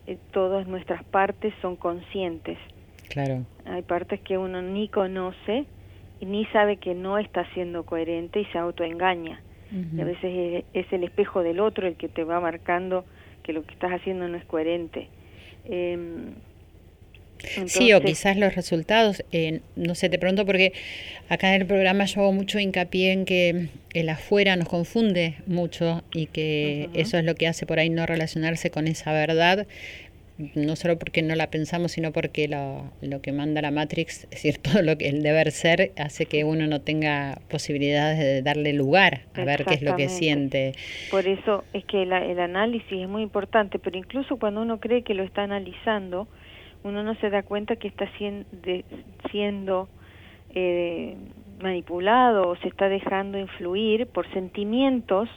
eh, 0.07 0.17
todas 0.31 0.67
nuestras 0.67 1.03
partes 1.05 1.53
son 1.61 1.75
conscientes. 1.75 2.57
Claro. 3.09 3.45
Hay 3.65 3.81
partes 3.83 4.19
que 4.21 4.37
uno 4.37 4.61
ni 4.61 4.89
conoce 4.89 5.65
ni 6.21 6.45
sabe 6.47 6.77
que 6.77 6.93
no 6.93 7.17
está 7.17 7.45
siendo 7.53 7.83
coherente 7.85 8.39
y 8.39 8.45
se 8.45 8.57
autoengaña. 8.57 9.41
y 9.71 9.99
a 9.99 10.05
veces 10.05 10.63
es, 10.73 10.93
el 10.93 11.03
espejo 11.03 11.41
del 11.41 11.59
otro 11.59 11.87
el 11.87 11.95
que 11.95 12.07
te 12.07 12.23
va 12.23 12.39
marcando 12.39 13.05
que 13.41 13.53
lo 13.53 13.63
que 13.63 13.73
estás 13.73 13.91
haciendo 13.91 14.27
no 14.27 14.37
es 14.37 14.45
coherente. 14.45 15.09
Eh, 15.65 15.97
sí, 17.65 17.93
o 17.93 18.01
quizás 18.01 18.37
los 18.37 18.55
resultados, 18.55 19.23
eh, 19.31 19.61
no 19.75 19.95
sé, 19.95 20.09
te 20.09 20.19
pregunto 20.19 20.45
porque 20.45 20.73
acá 21.29 21.53
en 21.53 21.61
el 21.61 21.67
programa 21.67 22.05
yo 22.05 22.21
hago 22.21 22.33
mucho 22.33 22.59
hincapié 22.59 23.11
en 23.11 23.25
que 23.25 23.67
el 23.93 24.09
afuera 24.09 24.55
nos 24.55 24.67
confunde 24.67 25.35
mucho 25.45 26.03
y 26.13 26.27
que 26.27 26.89
eso 26.93 27.17
es 27.17 27.25
lo 27.25 27.35
que 27.35 27.47
hace 27.47 27.65
por 27.65 27.79
ahí 27.79 27.89
no 27.89 28.05
relacionarse 28.05 28.71
con 28.71 28.87
esa 28.87 29.11
verdad, 29.13 29.67
no 30.55 30.75
solo 30.75 30.97
porque 30.97 31.21
no 31.21 31.35
la 31.35 31.49
pensamos, 31.49 31.91
sino 31.91 32.11
porque 32.11 32.47
lo, 32.47 32.91
lo 33.01 33.21
que 33.21 33.31
manda 33.31 33.61
la 33.61 33.71
Matrix, 33.71 34.23
es 34.25 34.29
decir, 34.31 34.57
todo 34.57 34.81
lo 34.81 34.97
que 34.97 35.09
el 35.09 35.23
deber 35.23 35.51
ser 35.51 35.91
hace 35.97 36.25
que 36.25 36.43
uno 36.43 36.67
no 36.67 36.81
tenga 36.81 37.39
posibilidades 37.49 38.19
de 38.19 38.41
darle 38.41 38.73
lugar 38.73 39.21
a 39.35 39.45
ver 39.45 39.65
qué 39.65 39.75
es 39.75 39.81
lo 39.81 39.95
que 39.95 40.09
siente. 40.09 40.73
Por 41.11 41.27
eso 41.27 41.63
es 41.73 41.85
que 41.85 42.03
el 42.03 42.39
análisis 42.39 42.91
es 42.91 43.07
muy 43.07 43.21
importante, 43.21 43.79
pero 43.79 43.97
incluso 43.97 44.37
cuando 44.37 44.61
uno 44.61 44.79
cree 44.79 45.03
que 45.03 45.13
lo 45.13 45.23
está 45.23 45.43
analizando, 45.43 46.27
uno 46.83 47.03
no 47.03 47.15
se 47.15 47.29
da 47.29 47.43
cuenta 47.43 47.75
que 47.75 47.87
está 47.87 48.09
siendo, 48.17 48.45
siendo 49.31 49.87
eh, 50.53 51.15
manipulado 51.61 52.49
o 52.49 52.55
se 52.57 52.67
está 52.67 52.89
dejando 52.89 53.37
influir 53.37 54.07
por 54.07 54.31
sentimientos 54.33 55.29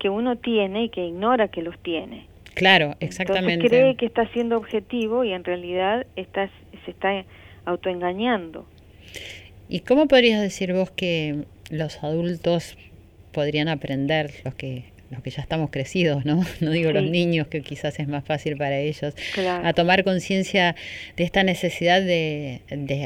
que 0.00 0.08
uno 0.08 0.36
tiene 0.36 0.84
y 0.84 0.88
que 0.88 1.04
ignora 1.04 1.48
que 1.48 1.62
los 1.62 1.78
tiene. 1.80 2.26
Claro, 2.54 2.94
exactamente. 3.00 3.52
Entonces 3.52 3.70
cree 3.70 3.96
que 3.96 4.06
está 4.06 4.26
siendo 4.32 4.56
objetivo 4.56 5.24
y 5.24 5.32
en 5.32 5.44
realidad 5.44 6.06
está, 6.16 6.50
se 6.84 6.90
está 6.90 7.24
autoengañando. 7.66 8.66
¿Y 9.68 9.80
cómo 9.80 10.08
podrías 10.08 10.40
decir 10.40 10.72
vos 10.72 10.90
que 10.90 11.44
los 11.70 12.02
adultos 12.02 12.76
podrían 13.32 13.68
aprender, 13.68 14.32
los 14.44 14.54
que 14.54 14.91
los 15.12 15.22
que 15.22 15.30
ya 15.30 15.42
estamos 15.42 15.70
crecidos, 15.70 16.24
¿no? 16.24 16.40
No 16.60 16.70
digo 16.70 16.90
los 16.92 17.04
niños, 17.04 17.46
que 17.48 17.62
quizás 17.62 17.98
es 18.00 18.08
más 18.08 18.24
fácil 18.24 18.56
para 18.56 18.78
ellos, 18.78 19.14
a 19.62 19.72
tomar 19.72 20.04
conciencia 20.04 20.74
de 21.16 21.24
esta 21.24 21.42
necesidad 21.42 22.00
de, 22.00 22.62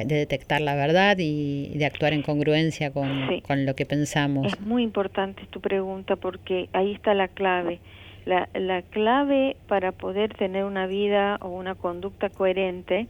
detectar 0.06 0.60
la 0.60 0.74
verdad 0.74 1.16
y 1.18 1.72
de 1.74 1.84
actuar 1.84 2.12
en 2.12 2.22
congruencia 2.22 2.90
con, 2.92 3.40
con, 3.40 3.66
lo 3.66 3.74
que 3.74 3.86
pensamos. 3.86 4.46
Es 4.46 4.60
muy 4.60 4.82
importante 4.82 5.42
tu 5.50 5.60
pregunta 5.60 6.16
porque 6.16 6.68
ahí 6.72 6.92
está 6.92 7.14
la 7.14 7.28
clave. 7.28 7.80
La, 8.24 8.48
la 8.54 8.82
clave 8.82 9.56
para 9.68 9.92
poder 9.92 10.34
tener 10.34 10.64
una 10.64 10.86
vida 10.86 11.38
o 11.40 11.48
una 11.48 11.74
conducta 11.74 12.28
coherente 12.28 13.06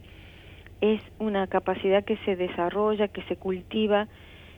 es 0.81 1.01
una 1.19 1.47
capacidad 1.47 2.03
que 2.03 2.17
se 2.17 2.35
desarrolla, 2.35 3.07
que 3.07 3.23
se 3.23 3.35
cultiva 3.35 4.07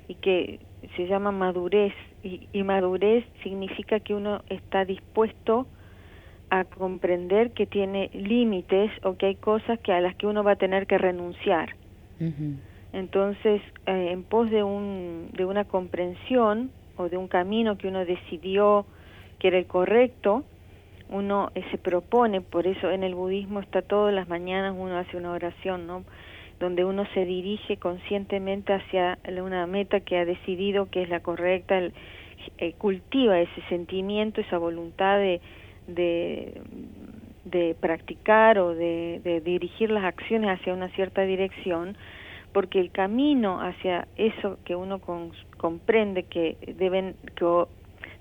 y 0.07 0.15
que 0.15 0.59
se 0.95 1.07
llama 1.07 1.31
madurez. 1.31 1.93
Y, 2.23 2.63
madurez 2.63 3.25
significa 3.43 3.99
que 3.99 4.13
uno 4.13 4.41
está 4.49 4.83
dispuesto 4.83 5.67
a 6.49 6.65
comprender 6.65 7.51
que 7.51 7.65
tiene 7.65 8.09
límites 8.13 8.91
o 9.03 9.15
que 9.15 9.27
hay 9.27 9.35
cosas 9.35 9.79
que 9.79 9.93
a 9.93 10.01
las 10.01 10.15
que 10.15 10.27
uno 10.27 10.43
va 10.43 10.51
a 10.51 10.55
tener 10.55 10.87
que 10.87 10.97
renunciar. 10.97 11.75
Entonces, 12.91 13.61
eh, 13.85 14.09
en 14.11 14.23
pos 14.23 14.49
de, 14.49 14.63
un, 14.63 15.29
de 15.33 15.45
una 15.45 15.63
comprensión 15.63 16.71
o 16.97 17.07
de 17.07 17.17
un 17.17 17.27
camino 17.27 17.77
que 17.77 17.87
uno 17.87 18.03
decidió 18.03 18.85
que 19.37 19.47
era 19.47 19.57
el 19.57 19.67
correcto, 19.67 20.43
uno 21.09 21.51
eh, 21.55 21.63
se 21.71 21.77
propone, 21.77 22.41
por 22.41 22.67
eso 22.67 22.91
en 22.91 23.03
el 23.03 23.15
budismo 23.15 23.61
está 23.61 23.81
todas 23.81 24.13
las 24.13 24.27
mañanas 24.27 24.75
uno 24.77 24.97
hace 24.97 25.17
una 25.17 25.31
oración, 25.31 25.87
¿no? 25.87 26.03
Donde 26.59 26.83
uno 26.83 27.05
se 27.13 27.25
dirige 27.25 27.77
conscientemente 27.77 28.73
hacia 28.73 29.17
una 29.41 29.65
meta 29.65 30.01
que 30.01 30.17
ha 30.17 30.25
decidido 30.25 30.89
que 30.89 31.03
es 31.03 31.09
la 31.09 31.21
correcta, 31.21 31.79
eh, 32.57 32.73
cultiva 32.77 33.39
ese 33.39 33.61
sentimiento, 33.69 34.41
esa 34.41 34.57
voluntad 34.57 35.17
de, 35.17 35.41
de, 35.87 37.75
practicar 37.79 38.59
o 38.59 38.75
de, 38.75 39.41
dirigir 39.43 39.89
las 39.89 40.03
acciones 40.03 40.49
hacia 40.49 40.73
una 40.73 40.89
cierta 40.89 41.21
dirección, 41.21 41.97
porque 42.53 42.79
el 42.79 42.91
camino 42.91 43.61
hacia 43.61 44.07
eso 44.17 44.57
que 44.65 44.75
uno 44.75 44.99
comprende 45.57 46.23
que 46.23 46.57
deben 46.77 47.15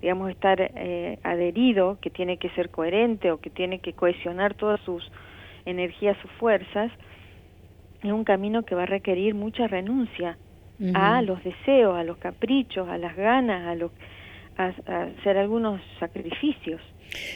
digamos, 0.01 0.31
estar 0.31 0.61
eh, 0.61 1.19
adherido, 1.25 1.99
que 2.01 2.11
tiene 2.11 2.37
que 2.37 2.51
ser 2.51 2.71
coherente 2.71 3.33
o 3.33 3.41
que 3.41 3.51
tiene 3.51 3.81
que 3.81 3.95
cohesionar 3.95 4.55
todas 4.55 4.81
sus 4.83 5.11
energías, 5.65 6.17
sus 6.19 6.31
fuerzas, 6.33 6.93
es 8.03 8.13
un 8.13 8.25
camino 8.25 8.65
que 8.65 8.75
va 8.75 8.85
a 8.85 8.87
requerir 8.87 9.35
mucha 9.35 9.67
renuncia 9.67 10.37
a 10.95 11.23
los 11.23 11.43
deseos, 11.43 11.97
a 11.97 12.05
los 12.05 12.19
caprichos, 12.19 12.89
a 12.89 12.99
las 12.99 13.17
ganas, 13.17 13.67
a, 13.67 13.75
los, 13.75 13.91
a, 14.57 14.73
hacer 15.21 15.37
algunos 15.37 15.81
sacrificios. 15.99 16.81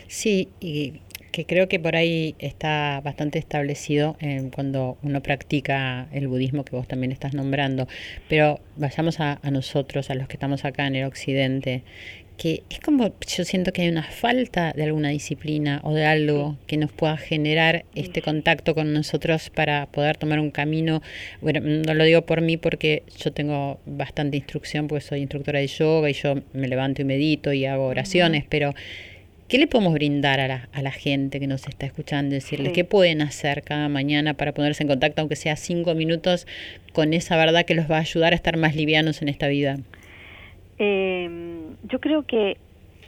Sí, 0.07 0.49
y 0.61 1.01
que 1.33 1.47
creo 1.47 1.67
que 1.67 1.81
por 1.81 1.97
ahí 1.97 2.37
está 2.39 3.01
bastante 3.03 3.39
establecido 3.39 4.17
eh, 4.21 4.51
cuando 4.55 4.99
uno 5.03 5.23
practica 5.23 6.07
el 6.13 6.29
budismo 6.29 6.65
que 6.65 6.77
vos 6.77 6.87
también 6.87 7.11
estás 7.11 7.35
nombrando, 7.35 7.89
pero 8.29 8.61
vayamos 8.77 9.19
a, 9.19 9.41
a, 9.43 9.51
nosotros, 9.51 10.11
a 10.11 10.15
los 10.15 10.29
que 10.29 10.35
estamos 10.35 10.65
acá 10.65 10.87
en 10.87 10.97
el 10.97 11.07
occidente, 11.07 11.83
que 12.37 12.63
es 12.71 12.81
como 12.81 13.13
yo 13.27 13.45
siento 13.45 13.73
que 13.73 13.83
hay 13.83 13.89
una 13.89 14.03
falta 14.03 14.73
de 14.73 14.85
alguna 14.85 15.11
disciplina 15.11 15.81
o 15.85 15.95
de 15.95 16.05
algo 16.05 16.57
que 16.67 16.77
nos 16.77 16.93
pueda 16.93 17.17
generar 17.17 17.85
este 17.95 18.23
contacto 18.23 18.75
con 18.75 18.93
nosotros 18.93 19.51
para 19.51 19.87
poder 19.87 20.17
tomar 20.17 20.41
un 20.41 20.51
camino. 20.51 21.03
Bueno, 21.41 21.61
no 21.61 21.95
lo 21.95 22.05
digo 22.05 22.23
por 22.23 22.41
mí 22.41 22.57
porque 22.57 23.03
yo 23.19 23.33
tengo 23.33 23.81
bastante 23.87 24.37
instrucción 24.37 24.89
porque 24.89 25.05
soy 25.05 25.21
instructora 25.21 25.61
de 25.61 25.67
yoga 25.67 26.11
y 26.11 26.15
yo 26.15 26.35
me 26.53 26.69
levanto 26.69 27.03
y 27.03 27.05
medito 27.05 27.53
y 27.53 27.67
hago 27.67 27.87
oraciones, 27.87 28.45
pero 28.49 28.75
¿qué 29.49 29.59
le 29.59 29.67
podemos 29.67 29.93
brindar 29.93 30.41
a 30.41 30.49
la, 30.49 30.69
a 30.73 30.83
la 30.83 30.93
gente 30.93 31.39
que 31.39 31.47
nos 31.47 31.69
está 31.69 31.87
escuchando? 31.87 32.35
Decirles 32.35 32.73
qué 32.73 32.85
pueden 32.85 33.23
hacer 33.23 33.63
cada 33.63 33.89
mañana 33.89 34.35
para 34.35 34.53
ponerse 34.53 34.83
en 34.83 34.89
contacto, 34.89 35.21
aunque 35.21 35.37
sea 35.37 35.57
cinco 35.57 35.95
minutos, 35.95 36.47
con 36.93 37.13
esa 37.13 37.37
verdad 37.37 37.65
que 37.65 37.75
los 37.75 37.91
va 37.91 37.99
a 37.99 38.01
ayudar 38.01 38.33
a 38.33 38.37
estar 38.37 38.57
más 38.57 38.75
livianos 38.75 39.23
en 39.23 39.29
esta 39.29 39.49
vida. 39.49 39.79
Eh, 40.85 41.31
yo 41.85 42.01
creo 42.01 42.25
que 42.25 42.57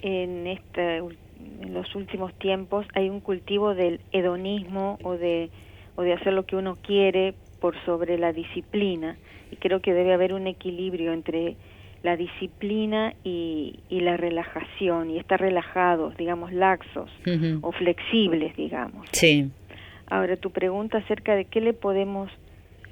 en, 0.01 0.47
este, 0.47 0.99
en 0.99 1.75
los 1.75 1.93
últimos 1.97 2.33
tiempos 2.35 2.87
hay 2.95 3.09
un 3.09 3.19
cultivo 3.19 3.75
del 3.75 4.01
hedonismo 4.13 4.97
o 5.03 5.15
de, 5.15 5.51
o 5.97 6.03
de 6.03 6.13
hacer 6.13 6.35
lo 6.35 6.47
que 6.47 6.55
uno 6.55 6.77
quiere 6.77 7.35
por 7.61 7.75
sobre 7.85 8.17
la 8.17 8.33
disciplina 8.33 9.17
y 9.51 9.57
creo 9.57 9.81
que 9.81 9.93
debe 9.93 10.15
haber 10.15 10.35
un 10.35 10.47
equilibrio 10.47 11.13
entre 11.13 11.57
la 12.05 12.17
disciplina 12.17 13.15
y, 13.25 13.81
y 13.89 14.03
la 14.03 14.17
relajación 14.17 15.11
y 15.11 15.19
estar 15.19 15.41
relajados, 15.41 16.17
digamos, 16.17 16.53
laxos 16.53 17.11
o 17.61 17.73
flexibles, 17.73 18.55
digamos. 18.55 19.09
Sí. 19.11 19.51
Ahora, 20.07 20.37
tu 20.37 20.51
pregunta 20.51 20.99
acerca 20.99 21.35
de 21.35 21.47
qué 21.47 21.61
le 21.61 21.73
podemos 21.73 22.31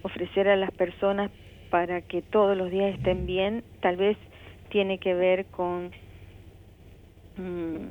ofrecer 0.02 0.48
a 0.48 0.56
las 0.56 0.72
personas 0.72 1.30
para 1.70 2.00
que 2.00 2.20
todos 2.20 2.56
los 2.56 2.68
días 2.72 2.96
estén 2.96 3.26
bien, 3.26 3.62
tal 3.80 3.96
vez 3.96 4.16
tiene 4.72 4.98
que 4.98 5.12
ver 5.12 5.44
con 5.46 5.90
mm, 7.36 7.86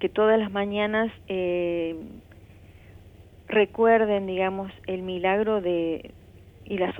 que 0.00 0.08
todas 0.08 0.38
las 0.38 0.50
mañanas 0.50 1.12
eh, 1.28 1.94
recuerden, 3.46 4.26
digamos, 4.26 4.72
el 4.88 5.02
milagro 5.02 5.60
de 5.60 6.10
y 6.64 6.78
la, 6.78 6.92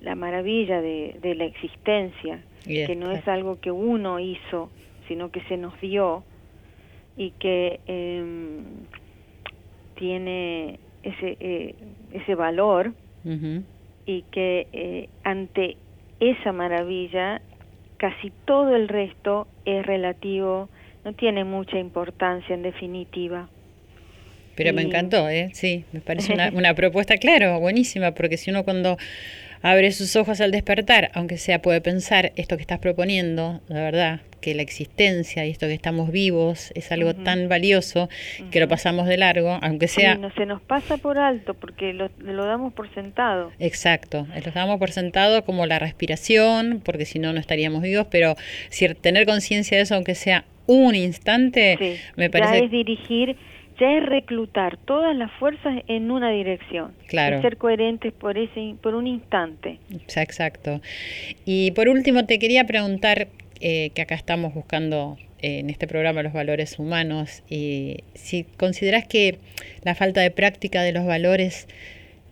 la 0.00 0.14
maravilla 0.14 0.80
de, 0.80 1.18
de 1.20 1.34
la 1.34 1.44
existencia, 1.44 2.42
que 2.64 2.96
no 2.96 3.12
es 3.12 3.26
algo 3.28 3.60
que 3.60 3.70
uno 3.70 4.18
hizo, 4.20 4.70
sino 5.06 5.30
que 5.30 5.40
se 5.42 5.56
nos 5.56 5.78
dio 5.80 6.24
y 7.16 7.30
que 7.32 7.80
eh, 7.86 8.62
tiene 9.96 10.78
ese, 11.02 11.36
eh, 11.40 11.74
ese 12.12 12.34
valor 12.34 12.92
y 14.06 14.22
que 14.30 14.68
eh, 14.72 15.08
ante 15.24 15.76
esa 16.20 16.52
maravilla 16.52 17.40
casi 17.96 18.32
todo 18.44 18.74
el 18.74 18.88
resto 18.88 19.46
es 19.64 19.84
relativo, 19.84 20.68
no 21.04 21.12
tiene 21.14 21.44
mucha 21.44 21.78
importancia 21.78 22.54
en 22.54 22.62
definitiva. 22.62 23.48
Pero 24.56 24.72
me 24.72 24.82
encantó, 24.82 25.28
¿eh? 25.28 25.50
Sí, 25.52 25.84
me 25.92 26.00
parece 26.00 26.32
una, 26.32 26.50
una 26.50 26.74
propuesta, 26.74 27.18
claro, 27.18 27.60
buenísima, 27.60 28.12
porque 28.12 28.38
si 28.38 28.50
uno 28.50 28.64
cuando 28.64 28.96
abre 29.62 29.92
sus 29.92 30.16
ojos 30.16 30.40
al 30.40 30.50
despertar, 30.50 31.10
aunque 31.14 31.38
sea 31.38 31.62
puede 31.62 31.80
pensar 31.80 32.32
esto 32.36 32.56
que 32.56 32.62
estás 32.62 32.78
proponiendo, 32.78 33.60
la 33.68 33.82
verdad, 33.82 34.20
que 34.40 34.54
la 34.54 34.62
existencia 34.62 35.44
y 35.44 35.50
esto 35.50 35.66
que 35.66 35.74
estamos 35.74 36.12
vivos 36.12 36.70
es 36.74 36.92
algo 36.92 37.14
tan 37.14 37.48
valioso 37.48 38.08
que 38.50 38.60
lo 38.60 38.68
pasamos 38.68 39.06
de 39.06 39.16
largo, 39.16 39.58
aunque 39.62 39.88
sea... 39.88 40.14
no 40.16 40.30
se 40.34 40.46
nos 40.46 40.62
pasa 40.62 40.98
por 40.98 41.18
alto 41.18 41.54
porque 41.54 41.92
lo, 41.92 42.10
lo 42.18 42.44
damos 42.44 42.72
por 42.72 42.92
sentado. 42.94 43.50
Exacto, 43.58 44.26
lo 44.44 44.52
damos 44.52 44.78
por 44.78 44.92
sentado 44.92 45.44
como 45.44 45.66
la 45.66 45.78
respiración, 45.78 46.80
porque 46.84 47.06
si 47.06 47.18
no, 47.18 47.32
no 47.32 47.40
estaríamos 47.40 47.82
vivos, 47.82 48.06
pero 48.10 48.36
si 48.68 48.86
tener 48.94 49.26
conciencia 49.26 49.76
de 49.76 49.82
eso, 49.82 49.94
aunque 49.94 50.14
sea 50.14 50.44
un 50.66 50.94
instante, 50.94 51.98
me 52.16 52.30
parece... 52.30 52.58
Ya 52.58 52.64
es 52.64 52.70
dirigir 52.70 53.36
ya 53.78 53.98
es 53.98 54.06
reclutar 54.06 54.76
todas 54.78 55.16
las 55.16 55.30
fuerzas 55.32 55.82
en 55.88 56.10
una 56.10 56.30
dirección. 56.30 56.92
Claro. 57.08 57.42
ser 57.42 57.56
coherentes 57.56 58.12
por 58.12 58.38
ese 58.38 58.74
por 58.82 58.94
un 58.94 59.06
instante. 59.06 59.78
Exacto. 59.90 60.80
Y 61.44 61.72
por 61.72 61.88
último 61.88 62.24
te 62.26 62.38
quería 62.38 62.64
preguntar 62.64 63.28
eh, 63.60 63.90
que 63.94 64.02
acá 64.02 64.14
estamos 64.14 64.54
buscando 64.54 65.16
eh, 65.40 65.60
en 65.60 65.70
este 65.70 65.86
programa 65.86 66.22
los 66.22 66.32
valores 66.32 66.78
humanos 66.78 67.42
y 67.48 67.98
si 68.14 68.44
consideras 68.44 69.06
que 69.06 69.38
la 69.82 69.94
falta 69.94 70.20
de 70.20 70.30
práctica 70.30 70.82
de 70.82 70.92
los 70.92 71.04
valores 71.06 71.68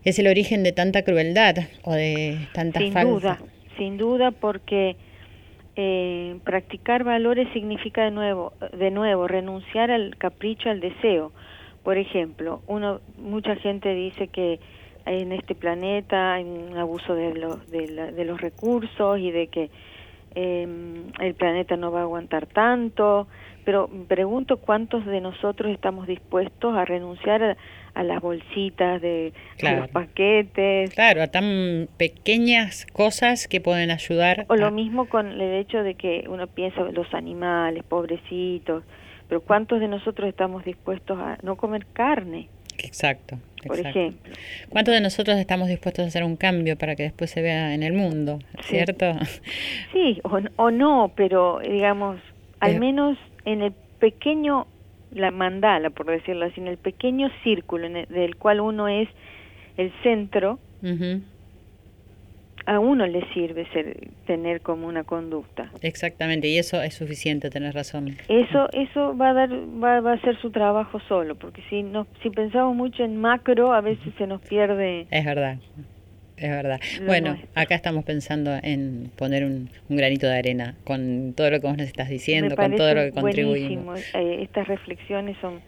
es 0.04 0.18
el 0.18 0.26
origen 0.26 0.62
de 0.62 0.72
tanta 0.72 1.02
crueldad 1.02 1.56
o 1.82 1.92
de 1.92 2.38
tanta 2.52 2.80
sin 2.80 2.94
duda, 2.94 3.38
sin 3.78 3.96
duda 3.96 4.30
porque 4.30 4.96
eh, 5.76 6.38
practicar 6.44 7.04
valores 7.04 7.48
significa 7.52 8.04
de 8.04 8.10
nuevo, 8.10 8.52
de 8.72 8.90
nuevo 8.90 9.26
renunciar 9.26 9.90
al 9.90 10.16
capricho, 10.16 10.70
al 10.70 10.80
deseo. 10.80 11.32
Por 11.82 11.98
ejemplo, 11.98 12.62
uno, 12.66 13.00
mucha 13.18 13.56
gente 13.56 13.94
dice 13.94 14.28
que 14.28 14.60
en 15.06 15.32
este 15.32 15.54
planeta 15.54 16.34
hay 16.34 16.44
un 16.44 16.76
abuso 16.76 17.14
de 17.14 17.34
los, 17.34 17.70
de, 17.70 18.24
los 18.24 18.40
recursos 18.40 19.18
y 19.18 19.30
de 19.30 19.48
que 19.48 19.70
eh, 20.34 20.66
el 21.20 21.34
planeta 21.34 21.76
no 21.76 21.92
va 21.92 22.00
a 22.00 22.02
aguantar 22.02 22.46
tanto, 22.46 23.26
pero 23.64 23.88
pregunto 24.08 24.58
cuántos 24.58 25.04
de 25.06 25.20
nosotros 25.20 25.72
estamos 25.72 26.06
dispuestos 26.06 26.76
a 26.76 26.84
renunciar 26.84 27.42
a, 27.42 27.56
a 27.94 28.02
las 28.02 28.20
bolsitas 28.20 29.00
de 29.00 29.32
los 29.60 29.88
paquetes. 29.88 30.92
Claro, 30.94 31.22
a 31.22 31.28
tan 31.28 31.88
pequeñas 31.96 32.86
cosas 32.92 33.48
que 33.48 33.60
pueden 33.60 33.90
ayudar. 33.90 34.44
O 34.48 34.56
lo 34.56 34.70
mismo 34.70 35.08
con 35.08 35.40
el 35.40 35.40
hecho 35.54 35.82
de 35.82 35.94
que 35.94 36.24
uno 36.28 36.46
piensa 36.46 36.82
los 36.82 37.12
animales, 37.14 37.84
pobrecitos, 37.84 38.84
pero 39.28 39.40
¿cuántos 39.40 39.80
de 39.80 39.88
nosotros 39.88 40.28
estamos 40.28 40.64
dispuestos 40.64 41.18
a 41.18 41.38
no 41.42 41.56
comer 41.56 41.86
carne? 41.92 42.48
Exacto. 42.78 43.38
Por 43.66 43.78
ejemplo. 43.78 44.32
¿Cuántos 44.68 44.94
de 44.94 45.00
nosotros 45.00 45.38
estamos 45.38 45.68
dispuestos 45.68 46.04
a 46.04 46.08
hacer 46.08 46.22
un 46.22 46.36
cambio 46.36 46.76
para 46.76 46.96
que 46.96 47.04
después 47.04 47.30
se 47.30 47.40
vea 47.40 47.74
en 47.74 47.82
el 47.82 47.94
mundo, 47.94 48.40
cierto? 48.62 49.14
Sí, 49.92 50.20
o, 50.56 50.70
no, 50.70 51.12
pero 51.14 51.60
digamos, 51.60 52.20
al 52.60 52.78
menos 52.78 53.16
en 53.44 53.62
el 53.62 53.72
pequeño, 53.98 54.66
la 55.12 55.30
mandala, 55.30 55.90
por 55.90 56.06
decirlo 56.06 56.46
así, 56.46 56.60
en 56.60 56.68
el 56.68 56.78
pequeño 56.78 57.30
círculo 57.42 57.86
en 57.86 58.06
del 58.08 58.36
cual 58.36 58.60
uno 58.60 58.88
es 58.88 59.08
el 59.76 59.92
centro, 60.02 60.58
a 62.66 62.78
uno 62.78 63.06
le 63.06 63.24
sirve 63.32 63.66
ser, 63.72 64.08
tener 64.26 64.60
como 64.60 64.86
una 64.86 65.04
conducta. 65.04 65.70
Exactamente, 65.82 66.48
y 66.48 66.58
eso 66.58 66.80
es 66.82 66.94
suficiente, 66.94 67.50
tener 67.50 67.74
razón. 67.74 68.16
Eso 68.28 68.68
eso 68.72 69.16
va 69.16 69.30
a 69.30 69.34
dar 69.34 69.50
va, 69.50 70.00
va 70.00 70.12
a 70.12 70.20
ser 70.20 70.40
su 70.40 70.50
trabajo 70.50 71.00
solo, 71.08 71.34
porque 71.34 71.62
si 71.68 71.82
no 71.82 72.06
si 72.22 72.30
pensamos 72.30 72.74
mucho 72.74 73.04
en 73.04 73.16
macro, 73.16 73.72
a 73.72 73.80
veces 73.80 74.12
se 74.16 74.26
nos 74.26 74.40
pierde. 74.42 75.06
Es 75.10 75.24
verdad. 75.24 75.58
Es 76.36 76.50
verdad. 76.50 76.80
Bueno, 77.06 77.38
acá 77.54 77.74
estamos 77.74 78.04
pensando 78.04 78.58
en 78.62 79.10
poner 79.16 79.44
un, 79.44 79.70
granito 79.88 80.26
de 80.26 80.36
arena 80.36 80.74
con 80.84 81.32
todo 81.36 81.50
lo 81.50 81.60
que 81.60 81.66
vos 81.66 81.76
nos 81.76 81.86
estás 81.86 82.08
diciendo, 82.08 82.56
con 82.56 82.74
todo 82.74 82.94
lo 82.94 83.02
que 83.02 83.12
contribuimos. 83.12 84.00
Eh, 84.14 84.42
estas 84.42 84.66
reflexiones 84.66 85.36
son 85.40 85.60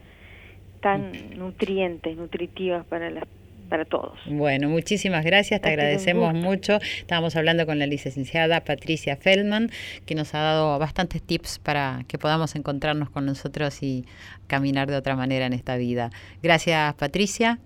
tan 0.81 1.13
nutrientes, 1.39 2.17
nutritivas 2.17 2.85
para 2.87 3.11
las 3.11 3.25
para 3.69 3.85
todos. 3.85 4.19
Bueno, 4.27 4.69
muchísimas 4.69 5.25
gracias, 5.25 5.61
te 5.61 5.69
agradecemos 5.69 6.35
mucho. 6.35 6.79
Estábamos 6.99 7.37
hablando 7.37 7.67
con 7.67 7.79
la 7.79 7.87
licenciada 7.87 8.61
Patricia 8.61 9.17
Feldman, 9.17 9.71
que 10.07 10.15
nos 10.15 10.35
ha 10.35 10.39
dado 10.39 10.79
bastantes 10.79 11.23
tips 11.23 11.59
para 11.59 12.05
que 12.09 12.19
podamos 12.19 12.55
encontrarnos 12.55 13.11
con 13.11 13.27
nosotros 13.27 13.83
y 13.83 14.05
caminar 14.47 14.89
de 14.89 14.97
otra 14.97 15.17
manera 15.17 15.47
en 15.47 15.53
esta 15.53 15.77
vida. 15.77 16.11
Gracias, 16.43 16.95
Patricia. 16.95 17.59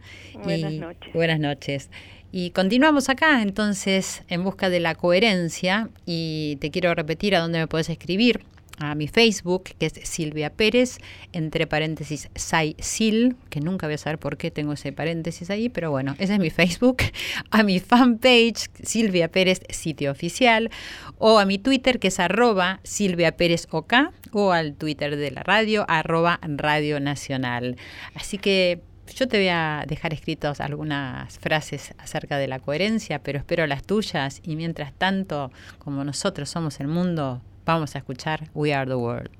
Buenas 0.43 0.73
noches. 0.73 1.13
Buenas 1.13 1.39
noches. 1.41 1.91
Y 2.33 2.51
continuamos 2.51 3.09
acá 3.09 3.43
entonces 3.43 4.23
en 4.29 4.45
busca 4.45 4.71
de 4.71 4.81
la 4.81 4.95
coherencia. 4.95 5.89
Y 6.07 6.59
te 6.61 6.71
quiero 6.71 6.95
repetir 6.95 7.35
a 7.35 7.41
dónde 7.41 7.59
me 7.59 7.67
puedes 7.67 7.89
escribir. 7.89 8.45
A 8.83 8.95
mi 8.95 9.09
Facebook, 9.09 9.65
que 9.79 9.87
es 9.87 9.93
Silvia 10.05 10.49
Pérez, 10.49 11.01
entre 11.35 11.67
paréntesis 11.67 12.31
Sai 12.35 12.77
Sil, 12.81 13.37
que 13.51 13.61
nunca 13.61 13.87
voy 13.87 13.97
a 13.97 13.99
saber 13.99 14.19
por 14.19 14.39
qué 14.39 14.51
tengo 14.51 14.73
ese 14.73 14.91
paréntesis 14.91 15.51
ahí, 15.51 15.69
pero 15.69 15.91
bueno, 15.91 16.17
ese 16.19 16.33
es 16.33 16.39
mi 16.39 16.49
Facebook, 16.49 17.03
a 17.51 17.63
mi 17.63 17.79
fanpage, 17.79 18.71
Silvia 18.83 19.29
Pérez, 19.29 19.61
sitio 19.69 20.11
oficial, 20.11 20.71
o 21.19 21.39
a 21.39 21.45
mi 21.45 21.59
Twitter, 21.59 21.99
que 21.99 22.09
es 22.09 22.19
arroba 22.21 22.81
Silvia 22.83 23.37
Pérez 23.37 23.69
OK, 23.71 23.93
o 24.33 24.53
al 24.53 24.73
Twitter 24.73 25.15
de 25.17 25.31
la 25.31 25.43
radio, 25.43 25.85
arroba 25.87 26.41
Radio 26.43 27.01
Nacional. 27.01 27.77
Así 28.15 28.39
que 28.39 28.81
yo 29.15 29.29
te 29.29 29.39
voy 29.39 29.49
a 29.49 29.85
dejar 29.87 30.13
escritos 30.13 30.61
algunas 30.61 31.39
frases 31.39 31.95
acerca 31.99 32.39
de 32.39 32.49
la 32.49 32.59
coherencia, 32.59 33.23
pero 33.23 33.39
espero 33.39 33.67
las 33.67 33.83
tuyas 33.83 34.41
y 34.43 34.57
mientras 34.57 34.93
tanto, 34.93 35.51
como 35.79 36.05
nosotros 36.05 36.49
somos 36.49 36.81
el 36.81 36.89
mundo, 36.89 37.43
Vamos 37.65 37.95
a 37.95 37.99
escuchar 37.99 38.51
We 38.55 38.75
Are 38.75 38.85
the 38.85 38.97
World. 38.97 39.40